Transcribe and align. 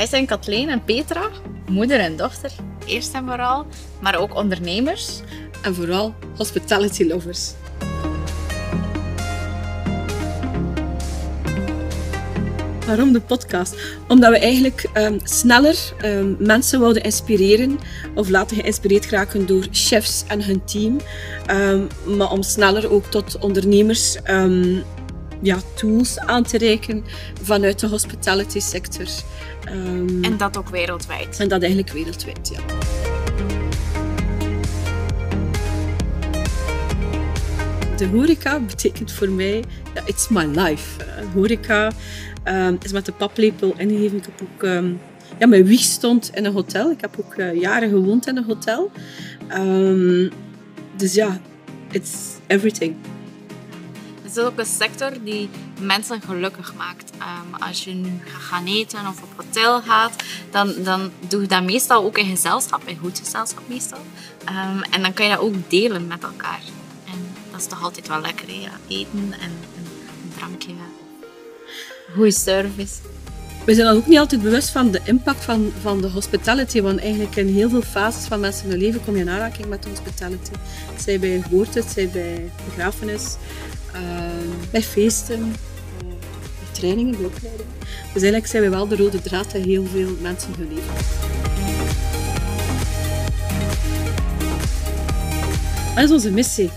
Wij 0.00 0.08
zijn 0.08 0.26
Kathleen 0.26 0.68
en 0.68 0.84
Petra, 0.84 1.28
moeder 1.68 2.00
en 2.00 2.16
dochter, 2.16 2.52
eerst 2.86 3.14
en 3.14 3.26
vooral, 3.26 3.66
maar 4.00 4.18
ook 4.18 4.34
ondernemers. 4.34 5.20
En 5.62 5.74
vooral 5.74 6.14
hospitality 6.36 7.04
lovers. 7.04 7.52
Waarom 12.86 13.12
de 13.12 13.20
podcast? 13.20 13.76
Omdat 14.08 14.30
we 14.30 14.38
eigenlijk 14.38 14.88
ehm, 14.92 15.18
sneller 15.22 15.92
ehm, 15.98 16.34
mensen 16.38 16.80
wilden 16.80 17.02
inspireren 17.02 17.78
of 18.14 18.28
laten 18.28 18.56
geïnspireerd 18.56 19.06
raken 19.10 19.46
door 19.46 19.66
chefs 19.70 20.24
en 20.28 20.44
hun 20.44 20.64
team. 20.64 21.00
Ehm, 21.46 21.80
maar 22.16 22.30
om 22.30 22.42
sneller 22.42 22.92
ook 22.92 23.04
tot 23.04 23.38
ondernemers 23.38 24.16
ja, 25.42 25.58
tools 25.74 26.18
aan 26.18 26.42
te 26.42 26.58
reiken 26.58 27.04
vanuit 27.42 27.78
de 27.78 27.86
hospitality 27.86 28.60
sector. 28.60 29.06
en 30.22 30.36
dat 30.36 30.56
ook 30.56 30.68
wereldwijd. 30.68 31.38
En 31.40 31.48
dat 31.48 31.60
eigenlijk 31.60 31.92
wereldwijd, 31.92 32.48
ja. 32.52 32.60
de 38.00 38.06
horeca 38.06 38.60
betekent 38.60 39.12
voor 39.12 39.28
mij, 39.28 39.64
ja, 39.94 40.02
it's 40.04 40.28
my 40.28 40.44
life. 40.44 41.04
Uh, 41.04 41.32
horeca 41.32 41.90
um, 42.44 42.78
is 42.82 42.92
met 42.92 43.06
de 43.06 43.12
paplepel 43.12 43.74
ingegeven. 43.76 44.16
Ik 44.16 44.24
heb 44.24 44.42
ook, 44.42 44.62
um, 44.62 45.00
ja, 45.38 45.46
mijn 45.46 45.64
wieg 45.64 45.80
stond 45.80 46.30
in 46.34 46.44
een 46.44 46.52
hotel. 46.52 46.90
Ik 46.90 47.00
heb 47.00 47.16
ook 47.18 47.34
uh, 47.34 47.60
jaren 47.60 47.88
gewoond 47.88 48.26
in 48.26 48.36
een 48.36 48.44
hotel. 48.44 48.90
Um, 49.54 50.30
dus 50.96 51.14
ja, 51.14 51.40
it's 51.90 52.12
everything. 52.46 52.96
Het 54.30 54.38
is 54.38 54.44
ook 54.44 54.58
een 54.58 54.66
sector 54.66 55.12
die 55.24 55.50
mensen 55.80 56.20
gelukkig 56.20 56.74
maakt. 56.74 57.10
als 57.58 57.84
je 57.84 57.90
nu 57.90 58.20
gaat 58.24 58.42
gaan 58.42 58.66
eten 58.66 58.98
of 59.06 59.22
op 59.22 59.28
hotel 59.36 59.82
gaat, 59.82 60.12
dan, 60.50 60.74
dan 60.82 61.10
doe 61.28 61.40
je 61.40 61.46
dat 61.46 61.62
meestal 61.62 62.04
ook 62.04 62.18
in 62.18 62.30
gezelschap, 62.30 62.82
in 62.84 62.98
goed 62.98 63.18
gezelschap 63.18 63.62
meestal. 63.68 63.98
en 64.90 65.02
dan 65.02 65.12
kan 65.12 65.26
je 65.26 65.32
dat 65.34 65.40
ook 65.40 65.54
delen 65.68 66.06
met 66.06 66.22
elkaar. 66.22 66.60
En 67.06 67.18
dat 67.50 67.60
is 67.60 67.66
toch 67.66 67.82
altijd 67.82 68.08
wel 68.08 68.20
lekker, 68.20 68.50
ja. 68.50 68.70
eten 68.88 69.32
en, 69.32 69.32
en 69.40 69.52
een 69.76 70.32
drankje 70.36 70.72
goede 72.14 72.30
service. 72.30 72.94
We 73.64 73.74
zijn 73.74 73.86
dan 73.86 73.96
ook 73.96 74.06
niet 74.06 74.18
altijd 74.18 74.42
bewust 74.42 74.70
van 74.70 74.90
de 74.90 75.00
impact 75.04 75.44
van, 75.44 75.72
van 75.80 76.00
de 76.00 76.08
hospitality, 76.08 76.80
want 76.80 76.98
eigenlijk 76.98 77.36
in 77.36 77.48
heel 77.48 77.68
veel 77.68 77.82
fases 77.82 78.26
van 78.26 78.40
mensen 78.40 78.68
hun 78.68 78.78
leven 78.78 79.04
kom 79.04 79.14
je 79.14 79.20
in 79.20 79.28
aanraking 79.28 79.66
met 79.66 79.84
hospitality. 79.84 80.50
Zij 80.98 81.20
bij 81.20 81.40
geboorte, 81.42 81.82
zij 81.88 82.08
bij 82.08 82.52
begrafenis, 82.64 83.36
bij 84.70 84.82
feesten, 84.82 85.38
uh, 85.38 86.08
bij 86.30 86.72
trainingen, 86.72 87.16
bij 87.16 87.26
opleidingen. 87.26 87.72
Dus 88.12 88.22
eigenlijk 88.22 88.46
zijn 88.46 88.62
we 88.62 88.68
wel 88.68 88.88
de 88.88 88.96
rode 88.96 89.22
draad 89.22 89.54
in 89.54 89.62
heel 89.62 89.84
veel 89.84 90.10
mensen 90.20 90.54
hun 90.58 90.68
leven. 90.68 90.94
Wat 95.94 96.04
is 96.04 96.10
onze 96.10 96.30
missie? 96.30 96.70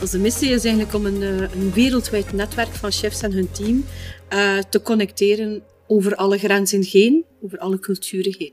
Onze 0.00 0.18
missie 0.18 0.50
is 0.50 0.64
eigenlijk 0.64 0.94
om 0.94 1.06
een, 1.06 1.22
eh, 1.22 1.54
een 1.54 1.72
wereldwijd 1.72 2.32
netwerk 2.32 2.74
van 2.74 2.92
chefs 2.92 3.22
en 3.22 3.32
hun 3.32 3.50
team 3.50 3.84
uh, 4.32 4.58
te 4.58 4.82
connecteren 4.82 5.62
over 5.86 6.14
alle 6.14 6.38
grenzen 6.38 6.82
heen, 6.82 7.24
over 7.42 7.58
alle 7.58 7.78
culturen 7.78 8.34
heen. 8.38 8.52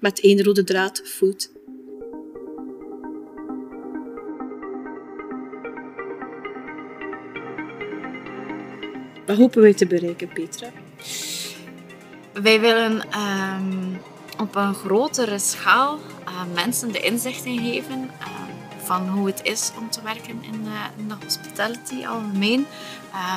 Met 0.00 0.20
één 0.20 0.42
rode 0.42 0.64
draad, 0.64 1.02
food. 1.04 1.50
Wat 9.30 9.38
hopen 9.38 9.62
wij 9.62 9.74
te 9.74 9.86
bereiken, 9.86 10.28
Petra? 10.28 10.70
Wij 12.32 12.60
willen 12.60 13.02
um, 13.18 14.00
op 14.38 14.54
een 14.54 14.74
grotere 14.74 15.38
schaal 15.38 15.98
uh, 16.28 16.54
mensen 16.54 16.92
de 16.92 17.00
inzichten 17.00 17.58
geven. 17.58 18.10
Uh, 18.20 18.26
van 18.84 19.08
hoe 19.08 19.26
het 19.26 19.40
is 19.42 19.72
om 19.78 19.90
te 19.90 20.02
werken 20.02 20.42
in 20.42 20.64
de, 20.64 20.80
in 20.96 21.12
hospitality 21.22 22.06
algemeen. 22.06 22.66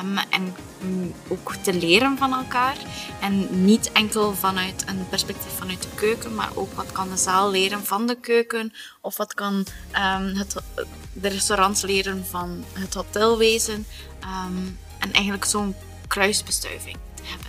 Um, 0.02 0.18
en 0.30 0.54
ook 1.28 1.54
te 1.54 1.74
leren 1.74 2.18
van 2.18 2.34
elkaar. 2.34 2.76
En 3.20 3.64
niet 3.64 3.92
enkel 3.92 4.34
vanuit 4.34 4.84
een 4.86 5.08
perspectief 5.08 5.52
vanuit 5.52 5.82
de 5.82 5.88
keuken, 5.94 6.34
maar 6.34 6.50
ook 6.54 6.72
wat 6.72 6.92
kan 6.92 7.08
de 7.08 7.16
zaal 7.16 7.50
leren 7.50 7.84
van 7.84 8.06
de 8.06 8.16
keuken. 8.20 8.72
Of 9.00 9.16
wat 9.16 9.34
kan 9.34 9.66
het, 10.34 10.56
de 11.12 11.28
restaurants 11.28 11.82
leren 11.82 12.26
van 12.26 12.64
het 12.72 12.94
hotelwezen. 12.94 13.86
Um, 14.46 14.78
en 15.04 15.12
eigenlijk 15.12 15.44
zo'n 15.44 15.74
kruisbestuiving 16.06 16.96
hebben. 17.22 17.46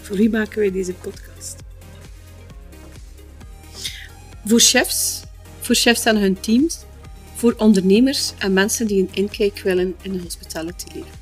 Voor 0.00 0.16
wie 0.16 0.30
maken 0.30 0.58
wij 0.58 0.70
deze 0.70 0.92
podcast? 0.92 1.56
Voor 4.44 4.60
chefs, 4.60 5.22
voor 5.60 5.74
chefs 5.74 6.04
en 6.04 6.16
hun 6.16 6.40
teams, 6.40 6.78
voor 7.34 7.54
ondernemers 7.56 8.32
en 8.38 8.52
mensen 8.52 8.86
die 8.86 9.00
een 9.02 9.10
inkijk 9.12 9.58
willen 9.58 9.94
in 10.02 10.12
de 10.12 10.20
hospitality 10.22 10.84
leven. 10.94 11.20